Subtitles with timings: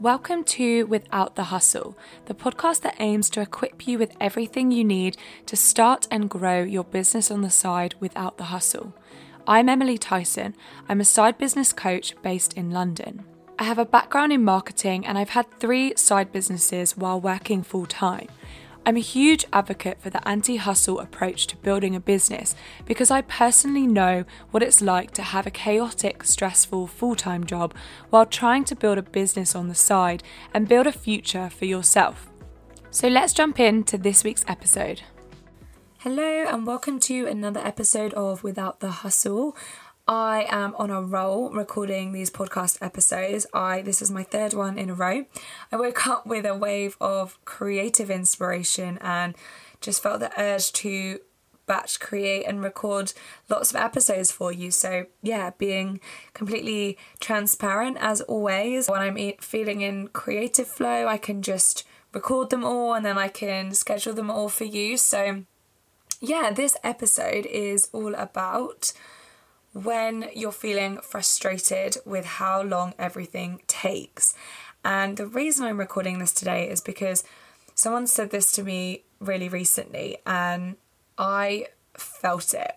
[0.00, 4.84] Welcome to Without the Hustle, the podcast that aims to equip you with everything you
[4.84, 8.94] need to start and grow your business on the side without the hustle.
[9.44, 10.54] I'm Emily Tyson.
[10.88, 13.24] I'm a side business coach based in London.
[13.58, 17.86] I have a background in marketing and I've had three side businesses while working full
[17.86, 18.28] time.
[18.86, 22.54] I'm a huge advocate for the anti hustle approach to building a business
[22.86, 27.74] because I personally know what it's like to have a chaotic, stressful full time job
[28.10, 30.22] while trying to build a business on the side
[30.54, 32.30] and build a future for yourself.
[32.90, 35.02] So let's jump into this week's episode.
[35.98, 39.56] Hello, and welcome to another episode of Without the Hustle.
[40.08, 43.46] I am on a roll recording these podcast episodes.
[43.52, 45.26] I this is my third one in a row.
[45.70, 49.36] I woke up with a wave of creative inspiration and
[49.82, 51.20] just felt the urge to
[51.66, 53.12] batch create and record
[53.50, 54.70] lots of episodes for you.
[54.70, 56.00] So, yeah, being
[56.32, 58.88] completely transparent as always.
[58.88, 63.28] When I'm feeling in creative flow, I can just record them all and then I
[63.28, 64.96] can schedule them all for you.
[64.96, 65.44] So,
[66.18, 68.94] yeah, this episode is all about
[69.84, 74.34] when you're feeling frustrated with how long everything takes.
[74.84, 77.24] And the reason I'm recording this today is because
[77.74, 80.76] someone said this to me really recently and
[81.16, 82.76] I felt it.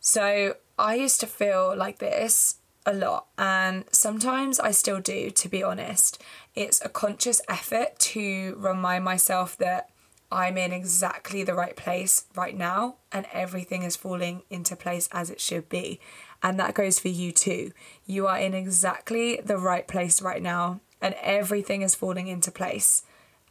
[0.00, 5.48] So I used to feel like this a lot, and sometimes I still do, to
[5.50, 6.22] be honest.
[6.54, 9.90] It's a conscious effort to remind myself that
[10.32, 15.30] I'm in exactly the right place right now and everything is falling into place as
[15.30, 16.00] it should be.
[16.42, 17.72] And that goes for you too.
[18.06, 23.02] You are in exactly the right place right now and everything is falling into place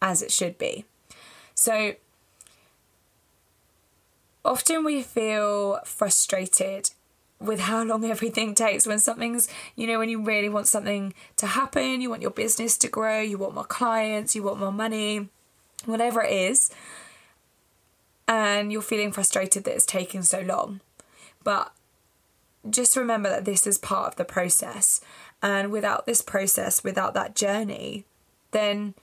[0.01, 0.85] as it should be.
[1.53, 1.95] So
[4.45, 6.91] often we feel frustrated
[7.39, 11.47] with how long everything takes when something's you know when you really want something to
[11.47, 15.29] happen you want your business to grow you want more clients you want more money
[15.85, 16.69] whatever it is,
[18.27, 20.81] and you're feeling frustrated that it's taking so long.
[21.43, 21.71] But
[22.69, 25.01] just remember that this is part of the process.
[25.41, 28.05] And without this process, without that journey,
[28.51, 28.93] then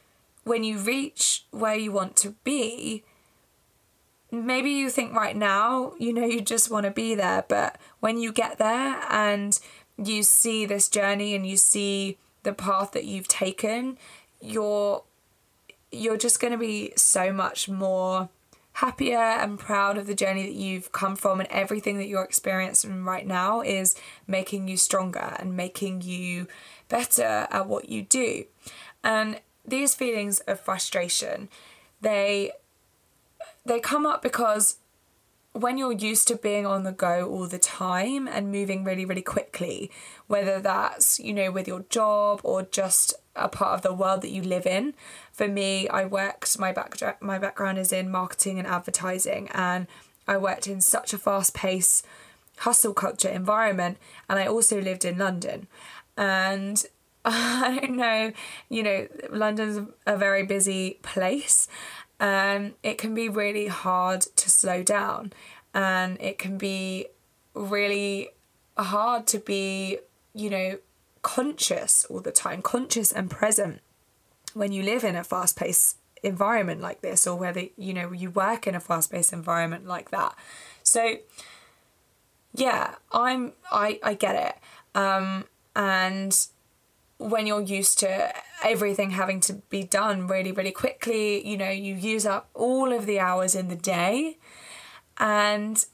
[0.45, 3.03] when you reach where you want to be,
[4.31, 7.45] maybe you think right now, you know, you just want to be there.
[7.49, 9.59] But when you get there and
[9.97, 13.99] you see this journey and you see the path that you've taken,
[14.41, 15.03] you're
[15.91, 18.29] you're just going to be so much more
[18.75, 23.05] happier and proud of the journey that you've come from and everything that you're experiencing
[23.05, 26.47] right now is making you stronger and making you
[26.91, 28.45] better at what you do.
[29.03, 31.49] And these feelings of frustration,
[32.03, 32.53] they
[33.65, 34.77] they come up because
[35.57, 39.23] when you're used to being on the go all the time and moving really really
[39.23, 39.91] quickly,
[40.27, 44.31] whether that's, you know, with your job or just a part of the world that
[44.31, 44.95] you live in.
[45.33, 49.87] For me, I worked my back my background is in marketing and advertising and
[50.29, 52.05] I worked in such a fast-paced
[52.59, 55.69] hustle culture environment and I also lived in London.
[56.17, 56.85] And
[57.25, 58.33] I don't know,
[58.69, 61.69] you know, London's a very busy place.
[62.19, 65.33] And it can be really hard to slow down
[65.75, 67.07] and it can be
[67.55, 68.31] really
[68.79, 69.99] hard to be,
[70.35, 70.79] you know,
[71.23, 73.81] conscious all the time, conscious and present
[74.55, 78.31] when you live in a fast paced environment like this, or whether you know you
[78.31, 80.35] work in a fast paced environment like that.
[80.83, 81.17] So,
[82.55, 85.45] yeah, I'm I I get it, um,
[85.75, 86.47] and
[87.19, 88.33] when you're used to
[88.63, 93.07] everything having to be done really really quickly, you know, you use up all of
[93.07, 94.39] the hours in the day,
[95.19, 95.85] and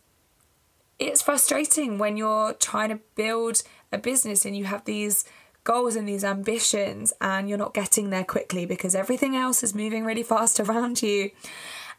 [0.98, 5.24] it's frustrating when you're trying to build a business and you have these
[5.64, 10.04] goals and these ambitions and you're not getting there quickly because everything else is moving
[10.04, 11.30] really fast around you.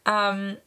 [0.06, 0.58] Um,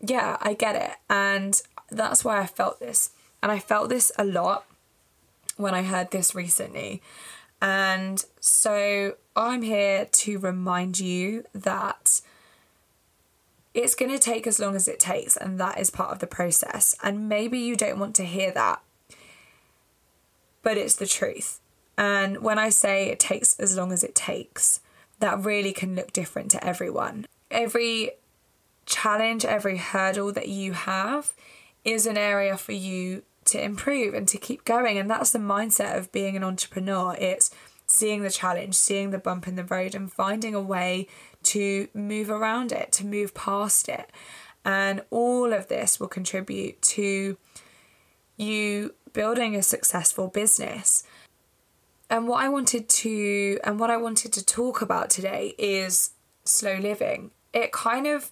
[0.00, 0.96] yeah, I get it.
[1.08, 3.10] And that's why I felt this.
[3.42, 4.64] And I felt this a lot
[5.56, 7.02] when I heard this recently.
[7.62, 12.20] And so I'm here to remind you that
[13.72, 16.26] it's going to take as long as it takes, and that is part of the
[16.26, 16.94] process.
[17.02, 18.82] And maybe you don't want to hear that
[20.62, 21.60] but it's the truth.
[21.98, 24.80] And when I say it takes as long as it takes,
[25.18, 27.26] that really can look different to everyone.
[27.50, 28.12] Every
[28.86, 31.34] challenge, every hurdle that you have
[31.84, 34.98] is an area for you to improve and to keep going.
[34.98, 37.16] And that's the mindset of being an entrepreneur.
[37.18, 37.50] It's
[37.86, 41.08] seeing the challenge, seeing the bump in the road, and finding a way
[41.44, 44.10] to move around it, to move past it.
[44.64, 47.36] And all of this will contribute to
[48.36, 51.04] you building a successful business.
[52.12, 56.10] and what I wanted to and what I wanted to talk about today is
[56.44, 57.30] slow living.
[57.54, 58.30] It kind of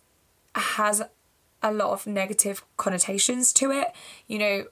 [0.55, 1.03] has
[1.63, 3.89] a lot of negative connotations to it.
[4.27, 4.65] You know,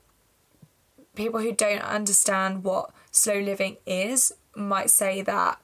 [1.15, 5.61] people who don't understand what slow living is might say that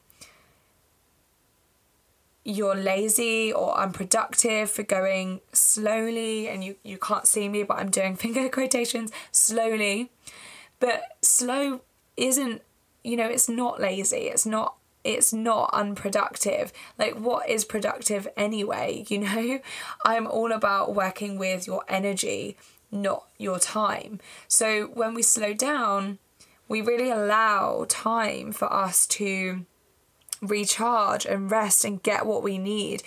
[2.43, 7.89] you're lazy or unproductive for going slowly and you, you can't see me but I'm
[7.89, 10.11] doing finger quotations slowly.
[10.79, 11.81] But slow
[12.17, 12.61] isn't
[13.05, 14.27] you know, it's not lazy.
[14.27, 16.73] It's not it's not unproductive.
[16.97, 19.05] Like, what is productive anyway?
[19.15, 19.59] You know,
[20.03, 22.57] I'm all about working with your energy,
[22.91, 24.19] not your time.
[24.47, 26.19] So, when we slow down,
[26.67, 29.65] we really allow time for us to
[30.41, 33.03] recharge and rest and get what we need.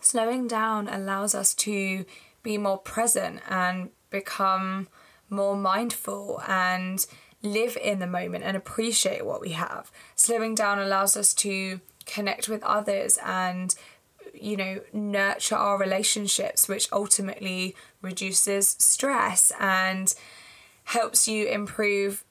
[0.00, 2.04] Slowing down allows us to
[2.42, 4.88] be more present and become
[5.28, 7.04] more mindful and
[7.42, 9.90] live in the moment and appreciate what we have.
[10.14, 13.74] Slowing down allows us to connect with others and
[14.40, 20.14] you know nurture our relationships which ultimately reduces stress and
[20.84, 22.24] helps you improve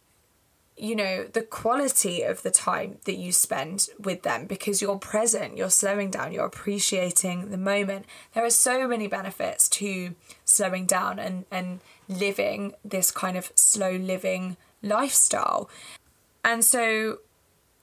[0.78, 5.58] you know the quality of the time that you spend with them because you're present
[5.58, 10.14] you're slowing down you're appreciating the moment there are so many benefits to
[10.44, 11.80] slowing down and and
[12.10, 15.70] living this kind of slow living lifestyle.
[16.44, 17.20] And so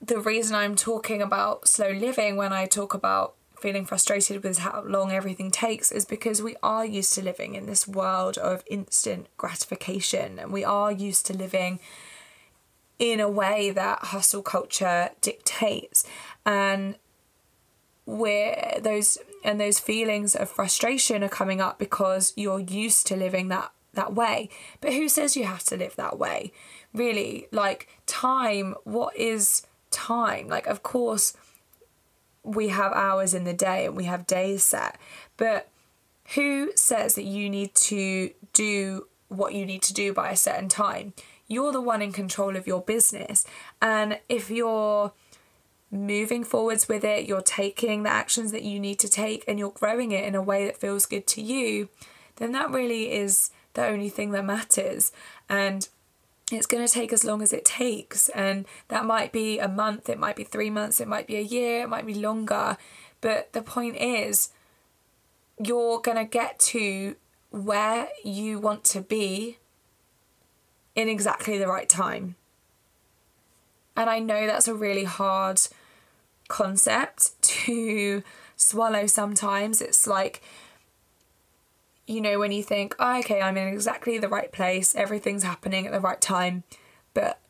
[0.01, 4.83] the reason I'm talking about slow living when I talk about feeling frustrated with how
[4.83, 9.29] long everything takes is because we are used to living in this world of instant
[9.37, 11.79] gratification and we are used to living
[12.99, 16.05] in a way that hustle culture dictates.
[16.45, 16.97] And
[18.05, 23.49] where those and those feelings of frustration are coming up because you're used to living
[23.49, 24.49] that that way.
[24.81, 26.53] But who says you have to live that way?
[26.93, 30.49] Really like time what is time?
[30.49, 31.35] Like of course
[32.45, 34.99] we have hours in the day and we have days set.
[35.37, 35.69] But
[36.35, 40.69] who says that you need to do what you need to do by a certain
[40.69, 41.15] time?
[41.47, 43.45] You're the one in control of your business.
[43.81, 45.13] And if you're
[45.91, 49.69] moving forwards with it you're taking the actions that you need to take and you're
[49.69, 51.87] growing it in a way that feels good to you
[52.37, 55.13] then that really is the only thing that matters.
[55.49, 55.89] And
[56.53, 58.29] it's going to take as long as it takes.
[58.31, 61.43] And that might be a month, it might be three months, it might be a
[61.43, 62.77] year, it might be longer.
[63.21, 64.51] But the point is,
[65.63, 67.17] you're going to get to
[67.51, 69.59] where you want to be
[70.95, 72.37] in exactly the right time.
[73.97, 75.61] And I know that's a really hard
[76.49, 78.23] concept to
[78.57, 79.81] swallow sometimes.
[79.81, 80.43] It's like
[82.07, 85.87] you know, when you think, oh, okay, I'm in exactly the right place, everything's happening
[85.87, 86.65] at the right time,
[87.15, 87.41] but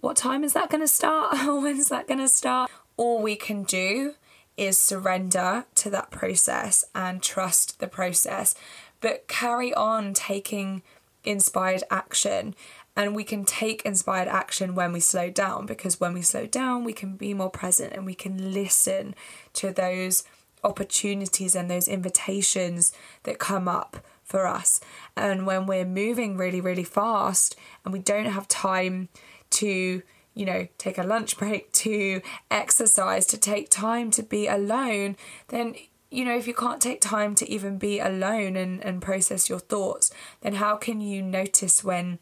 [0.00, 1.36] what time is that going to start?
[1.46, 2.70] When's that going to start?
[2.96, 4.14] All we can do
[4.56, 8.54] is surrender to that process and trust the process,
[9.00, 10.82] but carry on taking
[11.24, 12.54] inspired action.
[12.94, 16.84] And we can take inspired action when we slow down because when we slow down,
[16.84, 19.14] we can be more present and we can listen
[19.54, 20.24] to those
[20.64, 22.92] opportunities and those invitations
[23.24, 24.80] that come up for us.
[25.16, 29.08] And when we're moving really, really fast and we don't have time
[29.50, 30.02] to,
[30.34, 35.16] you know, take a lunch break, to exercise, to take time to be alone,
[35.48, 35.74] then,
[36.10, 39.58] you know, if you can't take time to even be alone and, and process your
[39.58, 40.10] thoughts,
[40.40, 42.18] then how can you notice when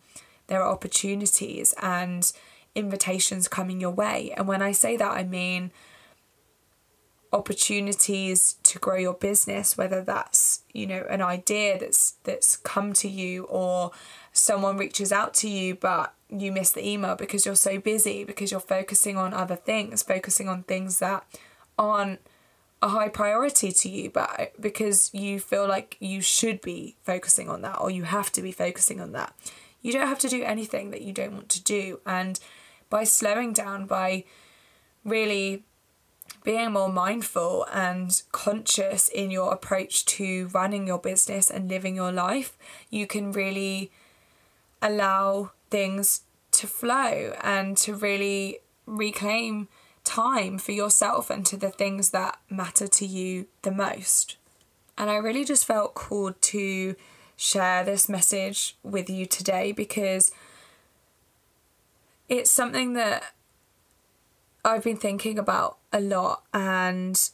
[0.46, 2.32] there are opportunities and
[2.74, 4.32] invitations coming your way?
[4.36, 5.70] And when I say that, I mean,
[7.32, 13.08] opportunities to grow your business whether that's you know an idea that's that's come to
[13.08, 13.92] you or
[14.32, 18.50] someone reaches out to you but you miss the email because you're so busy because
[18.50, 21.24] you're focusing on other things focusing on things that
[21.78, 22.20] aren't
[22.82, 27.62] a high priority to you but because you feel like you should be focusing on
[27.62, 29.34] that or you have to be focusing on that.
[29.82, 32.40] You don't have to do anything that you don't want to do and
[32.88, 34.24] by slowing down by
[35.04, 35.64] really
[36.42, 42.12] being more mindful and conscious in your approach to running your business and living your
[42.12, 42.56] life,
[42.88, 43.90] you can really
[44.80, 46.22] allow things
[46.52, 49.68] to flow and to really reclaim
[50.04, 54.36] time for yourself and to the things that matter to you the most.
[54.96, 56.96] And I really just felt called to
[57.36, 60.32] share this message with you today because
[62.28, 63.34] it's something that
[64.64, 67.30] I've been thinking about a lot and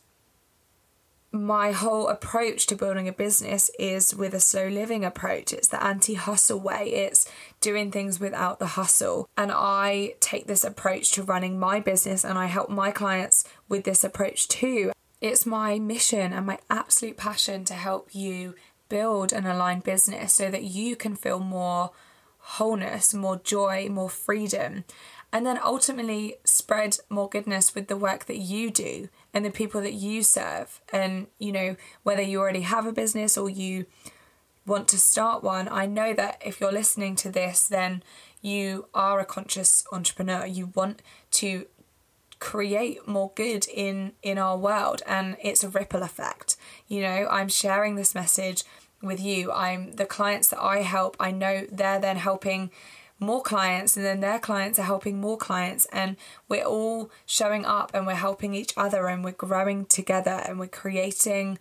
[1.32, 5.52] my whole approach to building a business is with a slow living approach.
[5.52, 7.30] It's the anti hustle way, it's
[7.60, 9.28] doing things without the hustle.
[9.36, 13.84] And I take this approach to running my business and I help my clients with
[13.84, 14.92] this approach too.
[15.20, 18.54] It's my mission and my absolute passion to help you
[18.88, 21.90] build an aligned business so that you can feel more
[22.38, 24.84] wholeness, more joy, more freedom
[25.32, 29.80] and then ultimately spread more goodness with the work that you do and the people
[29.82, 30.80] that you serve.
[30.92, 33.86] And, you know, whether you already have a business or you
[34.66, 38.02] want to start one, I know that if you're listening to this, then
[38.40, 40.46] you are a conscious entrepreneur.
[40.46, 41.02] You want
[41.32, 41.66] to
[42.38, 46.56] create more good in in our world and it's a ripple effect
[46.86, 48.62] you know i'm sharing this message
[49.02, 52.70] with you i'm the clients that i help i know they're then helping
[53.18, 56.16] more clients and then their clients are helping more clients and
[56.48, 60.66] we're all showing up and we're helping each other and we're growing together and we're
[60.66, 61.58] creating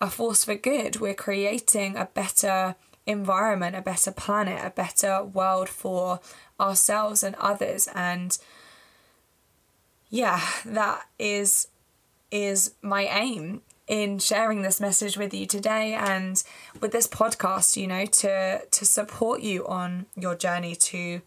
[0.00, 1.00] a force for good.
[1.00, 2.74] We're creating a better
[3.06, 6.18] environment a better planet a better world for
[6.58, 7.88] ourselves and others.
[7.94, 8.36] And
[10.10, 11.68] yeah that is
[12.30, 16.42] is my aim in sharing this message with you today and
[16.80, 21.20] with this podcast you know to to support you on your journey to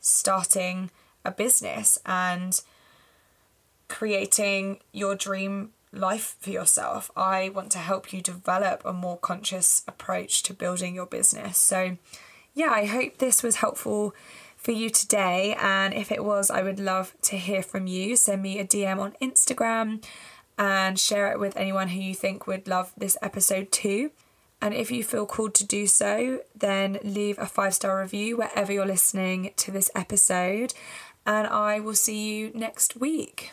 [0.00, 0.90] starting
[1.24, 2.60] a business and
[3.88, 7.10] creating your dream life for yourself.
[7.14, 11.58] I want to help you develop a more conscious approach to building your business.
[11.58, 11.96] So
[12.54, 14.14] yeah i hope this was helpful
[14.56, 15.54] for you today.
[15.60, 18.16] And if it was i would love to hear from you.
[18.16, 20.02] Send me a dm on instagram
[20.62, 24.12] and share it with anyone who you think would love this episode too.
[24.60, 28.72] And if you feel called to do so, then leave a five star review wherever
[28.72, 30.72] you're listening to this episode.
[31.26, 33.50] And I will see you next week.